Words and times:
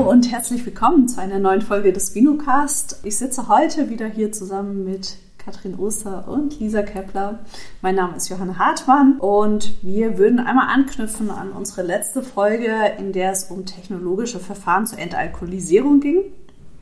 Hallo 0.00 0.12
und 0.12 0.32
herzlich 0.32 0.64
willkommen 0.64 1.08
zu 1.08 1.20
einer 1.20 1.38
neuen 1.38 1.60
Folge 1.60 1.92
des 1.92 2.14
Vinocast. 2.14 3.00
Ich 3.02 3.18
sitze 3.18 3.48
heute 3.48 3.90
wieder 3.90 4.06
hier 4.06 4.32
zusammen 4.32 4.82
mit 4.82 5.18
Katrin 5.36 5.78
Oster 5.78 6.26
und 6.26 6.58
Lisa 6.58 6.80
Kepler. 6.80 7.40
Mein 7.82 7.96
Name 7.96 8.16
ist 8.16 8.30
Johanna 8.30 8.56
Hartmann 8.56 9.18
und 9.18 9.74
wir 9.82 10.16
würden 10.16 10.40
einmal 10.40 10.68
anknüpfen 10.68 11.30
an 11.30 11.52
unsere 11.52 11.82
letzte 11.82 12.22
Folge, 12.22 12.72
in 12.98 13.12
der 13.12 13.32
es 13.32 13.50
um 13.50 13.66
technologische 13.66 14.38
Verfahren 14.38 14.86
zur 14.86 14.98
Entalkoholisierung 14.98 16.00
ging. 16.00 16.22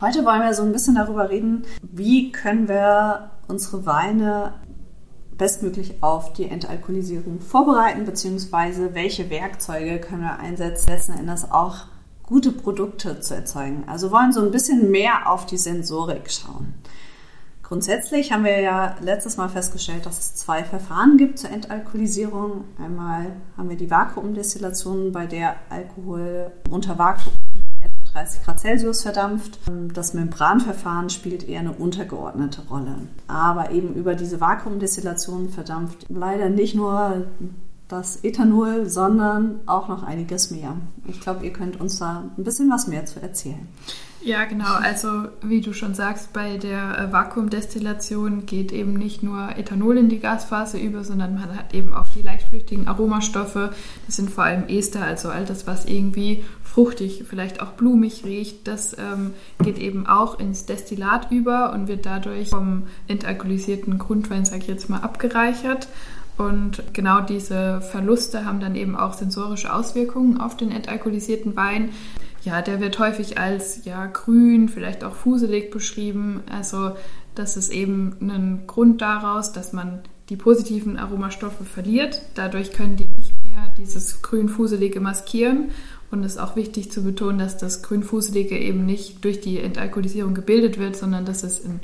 Heute 0.00 0.24
wollen 0.24 0.42
wir 0.42 0.54
so 0.54 0.62
ein 0.62 0.70
bisschen 0.70 0.94
darüber 0.94 1.28
reden, 1.28 1.64
wie 1.82 2.30
können 2.30 2.68
wir 2.68 3.32
unsere 3.48 3.84
Weine 3.84 4.52
bestmöglich 5.36 6.04
auf 6.04 6.34
die 6.34 6.44
Entalkoholisierung 6.44 7.40
vorbereiten, 7.40 8.04
beziehungsweise 8.04 8.94
welche 8.94 9.28
Werkzeuge 9.28 9.98
können 9.98 10.22
wir 10.22 10.38
einsetzen, 10.38 10.90
letzten 10.90 11.14
Endes 11.14 11.50
auch 11.50 11.86
gute 12.28 12.52
Produkte 12.52 13.20
zu 13.20 13.34
erzeugen. 13.34 13.84
Also 13.86 14.10
wollen 14.10 14.34
so 14.34 14.42
ein 14.42 14.50
bisschen 14.50 14.90
mehr 14.90 15.30
auf 15.30 15.46
die 15.46 15.56
Sensorik 15.56 16.30
schauen. 16.30 16.74
Grundsätzlich 17.62 18.32
haben 18.32 18.44
wir 18.44 18.60
ja 18.60 18.96
letztes 19.00 19.38
Mal 19.38 19.48
festgestellt, 19.48 20.04
dass 20.04 20.18
es 20.18 20.34
zwei 20.34 20.62
Verfahren 20.62 21.16
gibt 21.16 21.38
zur 21.38 21.50
Entalkoholisierung. 21.50 22.64
Einmal 22.78 23.32
haben 23.56 23.70
wir 23.70 23.76
die 23.76 23.90
Vakuumdestillation, 23.90 25.10
bei 25.10 25.26
der 25.26 25.56
Alkohol 25.70 26.52
unter 26.70 26.98
Vakuum 26.98 27.32
30 28.12 28.42
Grad 28.42 28.60
Celsius 28.60 29.02
verdampft. 29.02 29.58
Das 29.94 30.12
Membranverfahren 30.12 31.08
spielt 31.08 31.48
eher 31.48 31.60
eine 31.60 31.72
untergeordnete 31.72 32.62
Rolle. 32.68 32.96
Aber 33.26 33.70
eben 33.70 33.94
über 33.94 34.14
diese 34.14 34.40
Vakuumdestillation 34.40 35.48
verdampft 35.48 36.04
leider 36.08 36.48
nicht 36.50 36.74
nur 36.74 37.26
das 37.88 38.22
Ethanol, 38.22 38.86
sondern 38.86 39.60
auch 39.66 39.88
noch 39.88 40.02
einiges 40.02 40.50
mehr. 40.50 40.76
Ich 41.06 41.20
glaube, 41.20 41.44
ihr 41.44 41.52
könnt 41.52 41.80
uns 41.80 41.98
da 41.98 42.24
ein 42.36 42.44
bisschen 42.44 42.70
was 42.70 42.86
mehr 42.86 43.06
zu 43.06 43.20
erzählen. 43.20 43.66
Ja, 44.20 44.44
genau. 44.44 44.74
Also 44.74 45.28
wie 45.42 45.60
du 45.60 45.72
schon 45.72 45.94
sagst, 45.94 46.32
bei 46.32 46.56
der 46.56 46.98
äh, 46.98 47.12
Vakuumdestillation 47.12 48.46
geht 48.46 48.72
eben 48.72 48.94
nicht 48.94 49.22
nur 49.22 49.56
Ethanol 49.56 49.96
in 49.96 50.08
die 50.08 50.18
Gasphase 50.18 50.76
über, 50.76 51.04
sondern 51.04 51.34
man 51.34 51.56
hat 51.56 51.72
eben 51.72 51.94
auch 51.94 52.08
die 52.14 52.22
leichtflüchtigen 52.22 52.88
Aromastoffe. 52.88 53.72
Das 54.06 54.16
sind 54.16 54.30
vor 54.30 54.44
allem 54.44 54.66
Ester, 54.66 55.02
also 55.02 55.30
all 55.30 55.44
das, 55.44 55.66
was 55.66 55.84
irgendwie 55.84 56.44
fruchtig, 56.64 57.24
vielleicht 57.28 57.62
auch 57.62 57.72
blumig 57.72 58.24
riecht. 58.24 58.66
Das 58.66 58.96
ähm, 58.98 59.34
geht 59.62 59.78
eben 59.78 60.06
auch 60.06 60.38
ins 60.40 60.66
Destillat 60.66 61.30
über 61.30 61.72
und 61.72 61.86
wird 61.86 62.04
dadurch 62.04 62.50
vom 62.50 62.84
entalkoholisierten 63.06 63.98
Grundwein, 63.98 64.44
sag 64.44 64.58
ich 64.58 64.68
jetzt 64.68 64.90
mal, 64.90 65.00
abgereichert. 65.00 65.88
Und 66.38 66.94
genau 66.94 67.20
diese 67.20 67.80
Verluste 67.80 68.44
haben 68.44 68.60
dann 68.60 68.76
eben 68.76 68.96
auch 68.96 69.12
sensorische 69.12 69.74
Auswirkungen 69.74 70.40
auf 70.40 70.56
den 70.56 70.70
entalkoholisierten 70.70 71.56
Wein 71.56 71.90
ja, 72.48 72.62
der 72.62 72.80
wird 72.80 72.98
häufig 72.98 73.38
als 73.38 73.84
ja 73.84 74.06
grün, 74.06 74.68
vielleicht 74.68 75.04
auch 75.04 75.14
fuselig 75.14 75.70
beschrieben. 75.70 76.42
Also 76.50 76.92
das 77.34 77.56
ist 77.56 77.70
eben 77.70 78.16
ein 78.20 78.62
Grund 78.66 79.00
daraus, 79.00 79.52
dass 79.52 79.72
man 79.72 80.00
die 80.28 80.36
positiven 80.36 80.98
Aromastoffe 80.98 81.64
verliert. 81.64 82.22
Dadurch 82.34 82.72
können 82.72 82.96
die 82.96 83.08
nicht 83.16 83.34
mehr 83.44 83.72
dieses 83.76 84.22
grün-fuselige 84.22 85.00
maskieren. 85.00 85.70
Und 86.10 86.24
es 86.24 86.32
ist 86.32 86.38
auch 86.38 86.56
wichtig 86.56 86.90
zu 86.90 87.02
betonen, 87.02 87.38
dass 87.38 87.58
das 87.58 87.82
grün-fuselige 87.82 88.58
eben 88.58 88.86
nicht 88.86 89.24
durch 89.24 89.40
die 89.40 89.58
Entalkoholisierung 89.58 90.34
gebildet 90.34 90.78
wird, 90.78 90.96
sondern 90.96 91.26
dass 91.26 91.42
es 91.42 91.60
in 91.60 91.80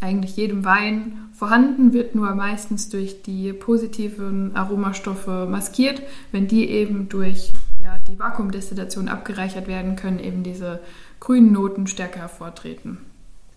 eigentlich 0.00 0.36
jedem 0.36 0.64
Wein 0.64 1.28
vorhanden 1.32 1.92
wird, 1.92 2.14
nur 2.14 2.34
meistens 2.34 2.88
durch 2.88 3.22
die 3.22 3.52
positiven 3.52 4.54
Aromastoffe 4.56 5.46
maskiert. 5.48 6.02
Wenn 6.32 6.48
die 6.48 6.68
eben 6.68 7.08
durch 7.08 7.52
ja, 7.82 7.98
die 8.08 8.18
Vakuumdestillation 8.18 9.08
abgereichert 9.08 9.68
werden, 9.68 9.96
können 9.96 10.18
eben 10.18 10.42
diese 10.42 10.80
grünen 11.20 11.52
Noten 11.52 11.86
stärker 11.86 12.20
hervortreten. 12.20 12.98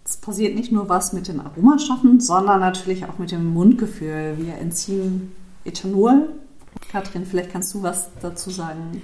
Es 0.06 0.18
passiert 0.18 0.56
nicht 0.56 0.72
nur 0.72 0.90
was 0.90 1.14
mit 1.14 1.28
den 1.28 1.40
Aromastoffen, 1.40 2.20
sondern 2.20 2.60
natürlich 2.62 3.06
auch 3.06 3.20
mit 3.20 3.32
dem 3.32 3.46
Mundgefühl. 3.46 4.36
Wir 4.38 4.56
entziehen 4.56 5.32
Ethanol. 5.66 6.30
Katrin, 6.92 7.26
vielleicht 7.26 7.52
kannst 7.52 7.74
du 7.74 7.84
was 7.84 8.10
dazu 8.22 8.50
sagen. 8.50 9.02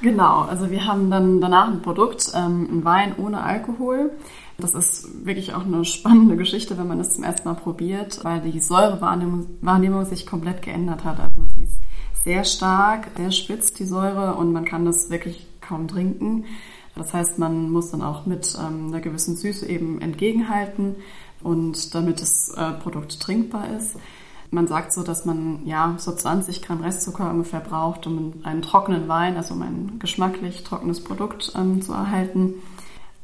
Genau, 0.00 0.42
also 0.42 0.70
wir 0.70 0.86
haben 0.86 1.10
dann 1.10 1.40
danach 1.40 1.68
ein 1.68 1.82
Produkt, 1.82 2.32
ähm, 2.34 2.68
ein 2.70 2.84
Wein 2.84 3.14
ohne 3.16 3.42
Alkohol. 3.42 4.10
Das 4.58 4.74
ist 4.74 5.26
wirklich 5.26 5.54
auch 5.54 5.64
eine 5.64 5.84
spannende 5.84 6.36
Geschichte, 6.36 6.78
wenn 6.78 6.88
man 6.88 6.98
das 6.98 7.14
zum 7.14 7.24
ersten 7.24 7.48
Mal 7.48 7.54
probiert, 7.54 8.24
weil 8.24 8.40
die 8.40 8.60
Säurewahrnehmung 8.60 10.04
sich 10.04 10.26
komplett 10.26 10.62
geändert 10.62 11.04
hat. 11.04 11.20
Also 11.20 11.44
sie 11.56 11.64
ist 11.64 11.78
sehr 12.24 12.44
stark, 12.44 13.08
sehr 13.16 13.32
spitz, 13.32 13.72
die 13.72 13.84
Säure, 13.84 14.34
und 14.34 14.52
man 14.52 14.64
kann 14.64 14.84
das 14.84 15.10
wirklich 15.10 15.46
kaum 15.60 15.88
trinken. 15.88 16.44
Das 16.94 17.14
heißt, 17.14 17.38
man 17.38 17.70
muss 17.70 17.90
dann 17.90 18.02
auch 18.02 18.26
mit 18.26 18.56
ähm, 18.60 18.88
einer 18.88 19.00
gewissen 19.00 19.36
Süße 19.36 19.66
eben 19.66 20.00
entgegenhalten 20.00 20.96
und 21.42 21.94
damit 21.94 22.20
das 22.20 22.50
äh, 22.56 22.72
Produkt 22.72 23.18
trinkbar 23.20 23.74
ist. 23.76 23.96
Man 24.54 24.66
sagt 24.66 24.92
so, 24.92 25.02
dass 25.02 25.24
man 25.24 25.60
ja 25.64 25.94
so 25.96 26.12
20 26.12 26.60
Gramm 26.60 26.82
Restzucker 26.82 27.30
ungefähr 27.30 27.60
braucht, 27.60 28.06
um 28.06 28.34
einen 28.42 28.60
trockenen 28.60 29.08
Wein, 29.08 29.38
also 29.38 29.54
um 29.54 29.62
ein 29.62 29.98
geschmacklich 29.98 30.62
trockenes 30.62 31.02
Produkt 31.02 31.54
ähm, 31.56 31.80
zu 31.80 31.94
erhalten. 31.94 32.56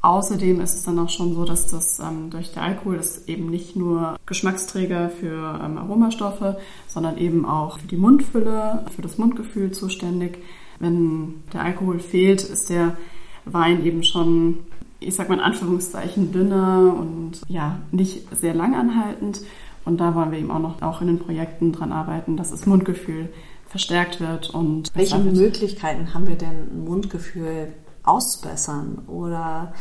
Außerdem 0.01 0.59
ist 0.59 0.73
es 0.73 0.83
dann 0.83 0.97
auch 0.97 1.09
schon 1.09 1.35
so, 1.35 1.45
dass 1.45 1.67
das 1.67 1.99
ähm, 1.99 2.31
durch 2.31 2.53
den 2.53 2.63
Alkohol 2.63 2.95
ist 2.95 3.29
eben 3.29 3.47
nicht 3.47 3.75
nur 3.75 4.17
Geschmacksträger 4.25 5.11
für 5.11 5.59
ähm, 5.63 5.77
Aromastoffe, 5.77 6.57
sondern 6.87 7.19
eben 7.19 7.45
auch 7.45 7.77
für 7.77 7.87
die 7.87 7.97
Mundfülle, 7.97 8.85
für 8.95 9.03
das 9.03 9.19
Mundgefühl 9.19 9.69
zuständig. 9.69 10.39
Wenn 10.79 11.43
der 11.53 11.61
Alkohol 11.61 11.99
fehlt, 11.99 12.41
ist 12.41 12.71
der 12.71 12.97
Wein 13.45 13.85
eben 13.85 14.01
schon, 14.01 14.61
ich 14.99 15.13
sag 15.13 15.29
mal 15.29 15.35
in 15.35 15.41
Anführungszeichen, 15.41 16.31
dünner 16.31 16.95
und 16.97 17.41
ja, 17.47 17.77
nicht 17.91 18.35
sehr 18.35 18.55
langanhaltend. 18.55 19.41
Und 19.89 19.97
da 19.97 20.13
wollen 20.13 20.31
wir 20.31 20.37
eben 20.37 20.51
auch 20.51 20.59
noch 20.59 20.83
auch 20.83 21.01
in 21.01 21.07
den 21.07 21.17
Projekten 21.17 21.71
dran 21.71 21.91
arbeiten, 21.91 22.37
dass 22.37 22.51
das 22.51 22.67
Mundgefühl 22.67 23.29
verstärkt 23.67 24.21
wird 24.21 24.51
und 24.51 24.91
welche 24.93 25.17
Möglichkeiten 25.17 26.13
haben 26.13 26.27
wir 26.27 26.35
denn 26.35 26.85
Mundgefühl 26.85 27.73
auszubessern 28.03 28.99
oder 29.07 29.73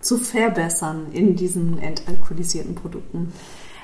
zu 0.00 0.16
verbessern 0.16 1.08
in 1.12 1.36
diesen 1.36 1.78
entalkoholisierten 1.78 2.74
Produkten. 2.74 3.34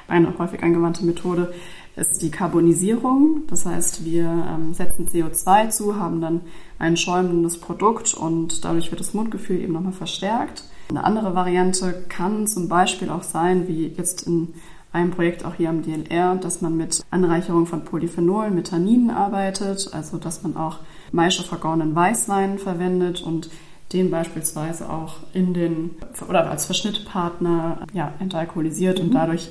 Eine 0.08 0.38
häufig 0.38 0.62
angewandte 0.62 1.04
Methode 1.04 1.52
ist 1.94 2.22
die 2.22 2.30
Carbonisierung. 2.30 3.42
Das 3.46 3.66
heißt, 3.66 4.02
wir 4.02 4.24
ähm, 4.24 4.72
setzen 4.72 5.08
CO2 5.08 5.68
zu, 5.68 5.96
haben 5.96 6.22
dann 6.22 6.40
ein 6.78 6.96
schäumendes 6.96 7.60
Produkt 7.60 8.14
und 8.14 8.64
dadurch 8.64 8.90
wird 8.90 9.00
das 9.00 9.12
Mundgefühl 9.12 9.60
eben 9.60 9.74
nochmal 9.74 9.92
verstärkt. 9.92 10.64
Eine 10.88 11.04
andere 11.04 11.34
Variante 11.34 12.06
kann 12.08 12.46
zum 12.46 12.68
Beispiel 12.68 13.10
auch 13.10 13.22
sein, 13.22 13.68
wie 13.68 13.88
jetzt 13.88 14.26
in 14.26 14.54
einem 14.94 15.10
Projekt 15.10 15.44
auch 15.44 15.54
hier 15.54 15.70
am 15.70 15.82
DLR, 15.82 16.36
dass 16.36 16.60
man 16.60 16.76
mit 16.76 17.04
Anreicherung 17.10 17.66
von 17.66 17.84
Polyphenolen, 17.84 18.54
mit 18.54 18.68
Tanninen 18.68 19.10
arbeitet, 19.10 19.90
also 19.92 20.18
dass 20.18 20.42
man 20.42 20.56
auch 20.56 20.78
Maische 21.10 21.42
vergorenen 21.42 21.94
Weißwein 21.94 22.58
verwendet 22.58 23.20
und 23.22 23.50
den 23.92 24.10
beispielsweise 24.10 24.88
auch 24.88 25.16
in 25.32 25.52
den 25.52 25.90
oder 26.28 26.48
als 26.50 26.66
Verschnittpartner 26.66 27.86
ja, 27.92 28.12
entalkoholisiert 28.20 28.98
mhm. 28.98 29.06
und 29.06 29.14
dadurch 29.14 29.50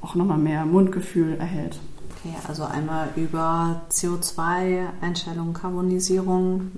auch 0.00 0.14
nochmal 0.14 0.38
mehr 0.38 0.64
Mundgefühl 0.64 1.36
erhält. 1.38 1.78
Okay, 2.16 2.34
also 2.46 2.64
einmal 2.64 3.08
über 3.16 3.82
CO2-Einstellung, 3.90 5.54
Carbonisierung, 5.54 6.72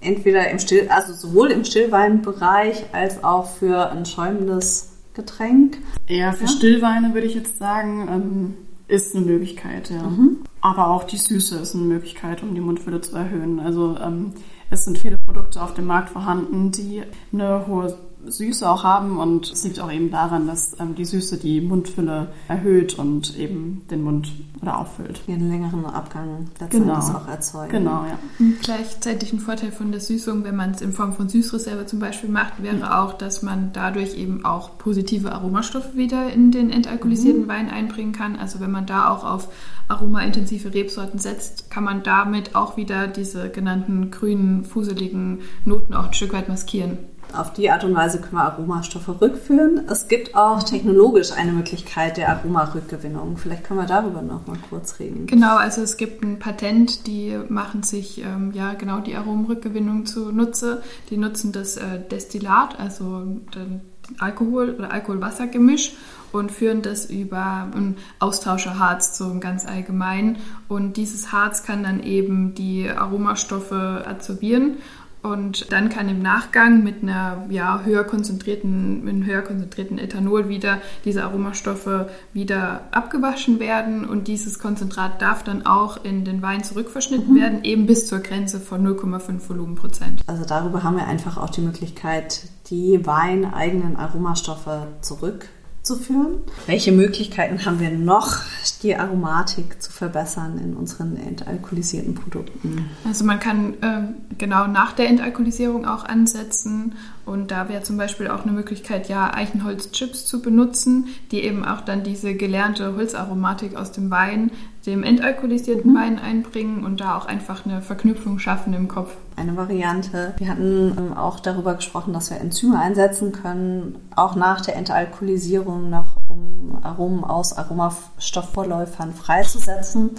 entweder 0.00 0.50
im 0.50 0.58
Still, 0.58 0.88
also 0.90 1.14
sowohl 1.14 1.50
im 1.50 1.64
Stillweinbereich 1.64 2.84
als 2.92 3.24
auch 3.24 3.46
für 3.46 3.90
ein 3.90 4.04
schäumendes 4.04 4.93
Getränk. 5.14 5.78
Eher 6.06 6.32
für 6.32 6.44
ja? 6.44 6.50
Stillweine 6.50 7.14
würde 7.14 7.26
ich 7.26 7.34
jetzt 7.34 7.58
sagen, 7.58 8.08
ähm, 8.10 8.54
ist 8.88 9.14
eine 9.14 9.24
Möglichkeit, 9.24 9.90
ja. 9.90 10.02
Mhm. 10.02 10.38
Aber 10.60 10.88
auch 10.88 11.04
die 11.04 11.16
Süße 11.16 11.56
ist 11.58 11.74
eine 11.74 11.84
Möglichkeit, 11.84 12.42
um 12.42 12.54
die 12.54 12.60
Mundfülle 12.60 13.00
zu 13.00 13.16
erhöhen. 13.16 13.60
Also 13.60 13.96
ähm, 13.98 14.32
es 14.70 14.84
sind 14.84 14.98
viele 14.98 15.18
Produkte 15.18 15.62
auf 15.62 15.74
dem 15.74 15.86
Markt 15.86 16.10
vorhanden, 16.10 16.70
die 16.70 17.02
eine 17.32 17.66
hohe 17.66 17.96
Süße 18.26 18.68
auch 18.68 18.84
haben 18.84 19.18
und 19.18 19.50
es 19.50 19.64
liegt 19.64 19.80
auch 19.80 19.90
eben 19.90 20.10
daran, 20.10 20.46
dass 20.46 20.78
ähm, 20.80 20.94
die 20.94 21.04
Süße 21.04 21.38
die 21.38 21.60
Mundfülle 21.60 22.28
erhöht 22.48 22.98
und 22.98 23.36
eben 23.38 23.82
den 23.90 24.02
Mund 24.02 24.32
oder 24.62 24.78
auffüllt. 24.78 25.20
einen 25.28 25.50
längeren 25.50 25.84
Abgang 25.86 26.46
genau. 26.70 26.94
auch 26.94 27.28
erzeugen. 27.28 27.70
Genau, 27.70 28.04
ja. 28.04 28.18
Gleichzeitig 28.62 29.32
ein 29.32 29.40
Vorteil 29.40 29.72
von 29.72 29.92
der 29.92 30.00
Süßung, 30.00 30.44
wenn 30.44 30.56
man 30.56 30.70
es 30.70 30.80
in 30.80 30.92
Form 30.92 31.12
von 31.12 31.28
Süßreserve 31.28 31.86
zum 31.86 31.98
Beispiel 31.98 32.30
macht, 32.30 32.62
wäre 32.62 32.76
mhm. 32.76 32.82
auch, 32.84 33.12
dass 33.12 33.42
man 33.42 33.70
dadurch 33.72 34.16
eben 34.16 34.44
auch 34.44 34.78
positive 34.78 35.32
Aromastoffe 35.32 35.96
wieder 35.96 36.32
in 36.32 36.50
den 36.50 36.70
entalkoholisierten 36.70 37.42
mhm. 37.42 37.48
Wein 37.48 37.70
einbringen 37.70 38.12
kann. 38.12 38.36
Also 38.36 38.60
wenn 38.60 38.70
man 38.70 38.86
da 38.86 39.10
auch 39.10 39.24
auf 39.24 39.48
aromaintensive 39.88 40.72
Rebsorten 40.72 41.18
setzt, 41.18 41.70
kann 41.70 41.84
man 41.84 42.02
damit 42.02 42.54
auch 42.54 42.76
wieder 42.76 43.06
diese 43.06 43.50
genannten 43.50 44.10
grünen, 44.10 44.64
fuseligen 44.64 45.40
Noten 45.64 45.94
auch 45.94 46.06
ein 46.06 46.14
Stück 46.14 46.32
weit 46.32 46.48
maskieren. 46.48 46.98
Auf 47.36 47.52
die 47.52 47.70
Art 47.70 47.84
und 47.84 47.94
Weise 47.94 48.20
können 48.20 48.34
wir 48.34 48.44
Aromastoffe 48.44 49.20
rückführen. 49.20 49.82
Es 49.88 50.08
gibt 50.08 50.34
auch 50.34 50.62
technologisch 50.62 51.32
eine 51.32 51.52
Möglichkeit 51.52 52.16
der 52.16 52.28
Aromarückgewinnung. 52.30 53.36
Vielleicht 53.36 53.64
können 53.64 53.80
wir 53.80 53.86
darüber 53.86 54.22
noch 54.22 54.46
mal 54.46 54.58
kurz 54.70 54.98
reden. 55.00 55.26
Genau, 55.26 55.56
also 55.56 55.82
es 55.82 55.96
gibt 55.96 56.22
ein 56.22 56.38
Patent, 56.38 57.06
die 57.06 57.38
machen 57.48 57.82
sich 57.82 58.22
ähm, 58.22 58.52
ja 58.52 58.74
genau 58.74 59.00
die 59.00 59.16
Aromenrückgewinnung 59.16 60.06
zunutze. 60.06 60.82
Die 61.10 61.16
nutzen 61.16 61.52
das 61.52 61.76
äh, 61.76 62.00
Destillat, 62.10 62.78
also 62.78 63.22
den 63.54 63.80
Alkohol- 64.18 64.74
oder 64.78 64.92
Alkoholwassergemisch 64.92 65.94
und 66.32 66.50
führen 66.50 66.82
das 66.82 67.06
über 67.06 67.68
ein 67.74 67.96
Austauscherharz 68.18 69.16
so 69.16 69.38
ganz 69.38 69.66
allgemein. 69.66 70.38
Und 70.68 70.96
dieses 70.96 71.32
Harz 71.32 71.62
kann 71.62 71.82
dann 71.84 72.02
eben 72.02 72.54
die 72.54 72.90
Aromastoffe 72.90 74.04
absorbieren 74.06 74.78
und 75.24 75.72
dann 75.72 75.88
kann 75.88 76.10
im 76.10 76.20
Nachgang 76.20 76.84
mit 76.84 77.02
einer 77.02 77.46
ja, 77.48 77.80
höher 77.82 78.04
konzentrierten, 78.04 79.02
mit 79.04 79.14
einem 79.14 79.24
höher 79.24 79.40
konzentrierten 79.40 79.96
Ethanol 79.98 80.50
wieder 80.50 80.82
diese 81.06 81.24
Aromastoffe 81.24 82.10
wieder 82.34 82.82
abgewaschen 82.90 83.58
werden 83.58 84.04
und 84.04 84.28
dieses 84.28 84.58
Konzentrat 84.58 85.22
darf 85.22 85.42
dann 85.42 85.64
auch 85.64 86.04
in 86.04 86.26
den 86.26 86.42
Wein 86.42 86.62
zurückverschnitten 86.62 87.32
mhm. 87.32 87.40
werden, 87.40 87.64
eben 87.64 87.86
bis 87.86 88.06
zur 88.06 88.18
Grenze 88.18 88.60
von 88.60 88.86
0,5 88.86 89.48
Volumenprozent. 89.48 90.20
Also 90.26 90.44
darüber 90.44 90.82
haben 90.82 90.96
wir 90.96 91.06
einfach 91.06 91.38
auch 91.38 91.50
die 91.50 91.62
Möglichkeit, 91.62 92.42
die 92.68 93.06
weineigenen 93.06 93.96
Aromastoffe 93.96 94.88
zurück 95.00 95.48
zu 95.84 95.96
führen. 95.96 96.38
Welche 96.66 96.92
Möglichkeiten 96.92 97.64
haben 97.64 97.78
wir 97.78 97.90
noch, 97.90 98.38
die 98.82 98.96
Aromatik 98.96 99.82
zu 99.82 99.92
verbessern 99.92 100.58
in 100.58 100.74
unseren 100.74 101.16
entalkoholisierten 101.16 102.14
Produkten? 102.14 102.90
Also 103.04 103.24
man 103.24 103.38
kann 103.38 103.74
äh, 103.82 104.36
genau 104.38 104.66
nach 104.66 104.92
der 104.92 105.08
Entalkoholisierung 105.08 105.86
auch 105.86 106.04
ansetzen 106.04 106.94
und 107.26 107.50
da 107.50 107.68
wäre 107.68 107.82
zum 107.82 107.98
Beispiel 107.98 108.28
auch 108.28 108.42
eine 108.42 108.52
Möglichkeit, 108.52 109.08
ja, 109.08 109.32
Eichenholzchips 109.34 110.26
zu 110.26 110.40
benutzen, 110.40 111.08
die 111.30 111.42
eben 111.42 111.64
auch 111.64 111.82
dann 111.82 112.02
diese 112.02 112.34
gelernte 112.34 112.96
Holzaromatik 112.96 113.76
aus 113.76 113.92
dem 113.92 114.10
Wein, 114.10 114.50
dem 114.86 115.02
entalkoholisierten 115.02 115.92
mhm. 115.92 115.96
Wein 115.96 116.18
einbringen 116.18 116.84
und 116.84 117.00
da 117.00 117.16
auch 117.16 117.26
einfach 117.26 117.64
eine 117.64 117.80
Verknüpfung 117.80 118.38
schaffen 118.38 118.74
im 118.74 118.88
Kopf. 118.88 119.14
Eine 119.36 119.56
Variante. 119.56 120.34
Wir 120.36 120.48
hatten 120.48 120.94
ähm, 120.96 121.16
auch 121.16 121.40
darüber 121.40 121.74
gesprochen, 121.74 122.12
dass 122.12 122.30
wir 122.30 122.40
Enzyme 122.40 122.78
einsetzen 122.78 123.32
können, 123.32 123.96
auch 124.14 124.36
nach 124.36 124.60
der 124.60 124.76
Entalkoholisierung 124.76 125.90
noch, 125.90 126.18
um 126.28 126.78
Aromen 126.82 127.24
aus 127.24 127.56
Aromastoffvorläufern 127.56 129.12
freizusetzen. 129.12 130.10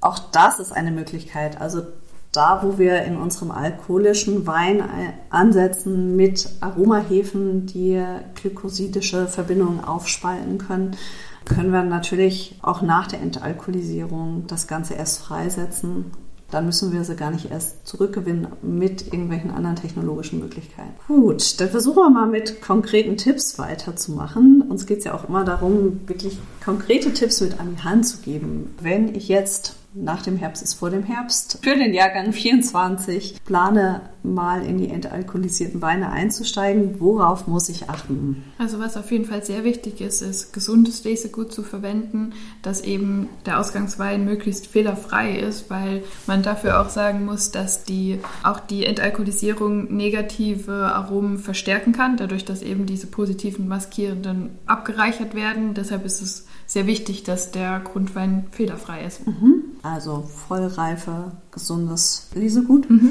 Auch 0.00 0.18
das 0.18 0.60
ist 0.60 0.72
eine 0.72 0.90
Möglichkeit. 0.90 1.60
Also 1.60 1.82
da, 2.30 2.60
wo 2.62 2.78
wir 2.78 3.02
in 3.04 3.16
unserem 3.16 3.50
alkoholischen 3.50 4.46
Wein 4.46 4.82
ansetzen 5.30 6.16
mit 6.16 6.48
Aromahefen, 6.60 7.66
die 7.66 8.02
glykosidische 8.34 9.26
Verbindungen 9.28 9.82
aufspalten 9.82 10.58
können, 10.58 10.96
können 11.44 11.72
wir 11.72 11.82
natürlich 11.82 12.58
auch 12.62 12.82
nach 12.82 13.06
der 13.06 13.20
Entalkoholisierung 13.20 14.44
das 14.46 14.66
Ganze 14.66 14.94
erst 14.94 15.20
freisetzen. 15.20 16.12
Dann 16.50 16.66
müssen 16.66 16.92
wir 16.92 17.02
sie 17.04 17.16
gar 17.16 17.30
nicht 17.30 17.50
erst 17.50 17.86
zurückgewinnen 17.86 18.46
mit 18.62 19.06
irgendwelchen 19.06 19.50
anderen 19.50 19.76
technologischen 19.76 20.38
Möglichkeiten. 20.38 20.94
Gut, 21.08 21.60
dann 21.60 21.68
versuchen 21.68 21.96
wir 21.96 22.10
mal 22.10 22.28
mit 22.28 22.62
konkreten 22.62 23.16
Tipps 23.16 23.58
weiterzumachen. 23.58 24.62
Uns 24.62 24.86
geht 24.86 24.98
es 24.98 25.04
ja 25.04 25.14
auch 25.14 25.28
immer 25.28 25.44
darum, 25.44 26.00
wirklich 26.06 26.38
konkrete 26.64 27.12
Tipps 27.12 27.40
mit 27.40 27.58
an 27.58 27.74
die 27.74 27.82
Hand 27.82 28.06
zu 28.06 28.18
geben. 28.18 28.74
Wenn 28.80 29.14
ich 29.14 29.28
jetzt 29.28 29.74
nach 29.94 30.22
dem 30.22 30.36
Herbst 30.36 30.62
ist 30.62 30.74
vor 30.74 30.90
dem 30.90 31.04
Herbst. 31.04 31.58
Für 31.62 31.76
den 31.76 31.94
Jahrgang 31.94 32.32
24 32.32 33.42
plane 33.44 34.02
mal 34.24 34.64
in 34.64 34.78
die 34.78 34.88
entalkoholisierten 34.88 35.82
Weine 35.82 36.10
einzusteigen. 36.10 36.98
Worauf 36.98 37.46
muss 37.46 37.68
ich 37.68 37.90
achten? 37.90 38.42
Also 38.58 38.78
was 38.78 38.96
auf 38.96 39.10
jeden 39.12 39.26
Fall 39.26 39.44
sehr 39.44 39.64
wichtig 39.64 40.00
ist, 40.00 40.22
ist 40.22 40.52
gesundes 40.52 41.04
Lesegut 41.04 41.52
zu 41.52 41.62
verwenden, 41.62 42.32
dass 42.62 42.80
eben 42.80 43.28
der 43.46 43.60
Ausgangswein 43.60 44.24
möglichst 44.24 44.66
fehlerfrei 44.66 45.38
ist, 45.38 45.70
weil 45.70 46.02
man 46.26 46.42
dafür 46.42 46.80
auch 46.80 46.88
sagen 46.88 47.24
muss, 47.24 47.50
dass 47.50 47.84
die 47.84 48.18
auch 48.42 48.60
die 48.60 48.86
Entalkoholisierung 48.86 49.94
negative 49.94 50.72
Aromen 50.72 51.38
verstärken 51.38 51.92
kann, 51.92 52.16
dadurch, 52.16 52.44
dass 52.44 52.62
eben 52.62 52.86
diese 52.86 53.06
positiven 53.06 53.68
Maskierenden 53.68 54.50
abgereichert 54.66 55.34
werden. 55.34 55.74
Deshalb 55.74 56.04
ist 56.06 56.22
es 56.22 56.46
sehr 56.66 56.86
wichtig, 56.86 57.24
dass 57.24 57.50
der 57.50 57.80
Grundwein 57.80 58.46
fehlerfrei 58.50 59.04
ist. 59.04 59.26
Mhm. 59.26 59.62
Also 59.84 60.24
vollreife, 60.48 61.32
gesundes 61.50 62.30
Lesegut. 62.34 62.88
Mhm. 62.88 63.10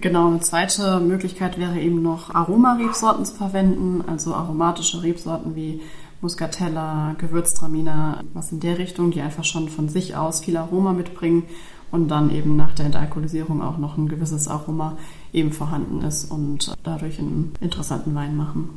Genau, 0.00 0.28
eine 0.28 0.40
zweite 0.40 1.00
Möglichkeit 1.00 1.58
wäre 1.58 1.80
eben 1.80 2.02
noch 2.02 2.32
Aromarebsorten 2.32 3.24
zu 3.24 3.34
verwenden, 3.34 4.04
also 4.06 4.32
aromatische 4.32 5.02
Rebsorten 5.02 5.56
wie 5.56 5.80
Muscatella, 6.20 7.16
Gewürztraminer, 7.18 8.22
was 8.32 8.52
in 8.52 8.60
der 8.60 8.78
Richtung, 8.78 9.10
die 9.10 9.20
einfach 9.20 9.44
schon 9.44 9.68
von 9.68 9.88
sich 9.88 10.14
aus 10.14 10.40
viel 10.40 10.56
Aroma 10.56 10.92
mitbringen 10.92 11.44
und 11.90 12.08
dann 12.08 12.30
eben 12.30 12.54
nach 12.54 12.74
der 12.74 12.86
Entalkoholisierung 12.86 13.60
auch 13.60 13.78
noch 13.78 13.96
ein 13.98 14.08
gewisses 14.08 14.46
Aroma 14.46 14.96
eben 15.32 15.52
vorhanden 15.52 16.02
ist 16.02 16.30
und 16.30 16.74
dadurch 16.84 17.18
einen 17.18 17.54
interessanten 17.60 18.14
Wein 18.14 18.36
machen. 18.36 18.68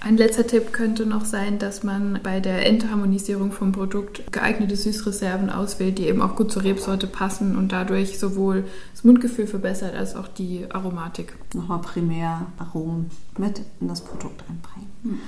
Ein 0.00 0.16
letzter 0.16 0.46
Tipp 0.46 0.72
könnte 0.72 1.06
noch 1.06 1.24
sein, 1.24 1.58
dass 1.58 1.82
man 1.82 2.20
bei 2.22 2.38
der 2.38 2.64
Endharmonisierung 2.66 3.50
vom 3.50 3.72
Produkt 3.72 4.32
geeignete 4.32 4.76
Süßreserven 4.76 5.50
auswählt, 5.50 5.98
die 5.98 6.06
eben 6.06 6.22
auch 6.22 6.36
gut 6.36 6.52
zur 6.52 6.62
Rebsorte 6.62 7.08
passen 7.08 7.56
und 7.56 7.72
dadurch 7.72 8.18
sowohl 8.18 8.64
das 8.92 9.02
Mundgefühl 9.02 9.48
verbessert 9.48 9.96
als 9.96 10.14
auch 10.14 10.28
die 10.28 10.66
Aromatik. 10.70 11.34
Nochmal 11.52 11.80
primär 11.80 12.46
Aromen 12.58 13.10
mit 13.38 13.62
in 13.80 13.88
das 13.88 14.02
Produkt 14.02 14.44
einbringen. 14.48 14.90
Hm. 15.02 15.18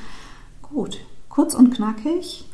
Gut, 0.63 1.01
kurz 1.29 1.55
und 1.55 1.75
knackig. 1.75 2.45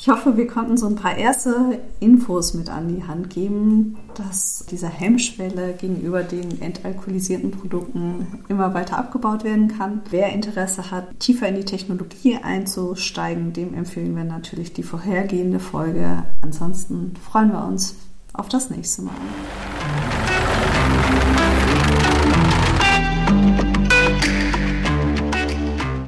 Ich 0.00 0.08
hoffe, 0.08 0.36
wir 0.36 0.46
konnten 0.46 0.76
so 0.76 0.86
ein 0.86 0.94
paar 0.94 1.16
erste 1.16 1.80
Infos 1.98 2.54
mit 2.54 2.70
an 2.70 2.86
die 2.86 3.02
Hand 3.02 3.30
geben, 3.30 3.98
dass 4.14 4.64
diese 4.70 4.86
Hemmschwelle 4.86 5.72
gegenüber 5.72 6.22
den 6.22 6.62
entalkoholisierten 6.62 7.50
Produkten 7.50 8.44
immer 8.48 8.74
weiter 8.74 8.96
abgebaut 8.96 9.42
werden 9.42 9.76
kann. 9.76 10.02
Wer 10.10 10.32
Interesse 10.32 10.92
hat, 10.92 11.18
tiefer 11.18 11.48
in 11.48 11.56
die 11.56 11.64
Technologie 11.64 12.36
einzusteigen, 12.36 13.52
dem 13.52 13.74
empfehlen 13.74 14.14
wir 14.14 14.22
natürlich 14.22 14.72
die 14.72 14.84
vorhergehende 14.84 15.58
Folge. 15.58 16.22
Ansonsten 16.42 17.14
freuen 17.28 17.50
wir 17.50 17.64
uns 17.64 17.96
auf 18.34 18.48
das 18.48 18.70
nächste 18.70 19.02
Mal. 19.02 19.16